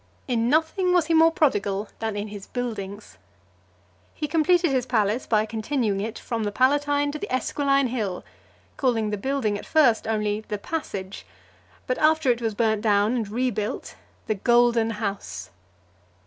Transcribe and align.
XXXI. 0.27 0.33
In 0.33 0.49
nothing 0.49 0.93
was 0.93 1.05
he 1.05 1.13
more 1.13 1.29
prodigal 1.31 1.87
than 1.99 2.15
in 2.15 2.29
his 2.29 2.47
buildings. 2.47 3.19
He 4.15 4.27
completed 4.27 4.71
his 4.71 4.87
palace 4.87 5.27
by 5.27 5.45
continuing 5.45 6.01
it 6.01 6.17
from 6.17 6.43
the 6.43 6.51
Palatine 6.51 7.11
to 7.11 7.19
the 7.19 7.31
Esquiline 7.31 7.85
hill, 7.85 8.25
calling 8.77 9.11
the 9.11 9.15
building 9.17 9.59
at 9.59 9.65
first 9.67 10.07
only 10.07 10.39
"The 10.41 10.57
Passage," 10.57 11.23
but, 11.85 11.99
after 11.99 12.31
it 12.31 12.41
was 12.41 12.55
burnt 12.55 12.81
down 12.81 13.15
and 13.15 13.29
rebuilt, 13.29 13.93
"The 14.25 14.33
Golden 14.33 14.89
House." 14.89 15.51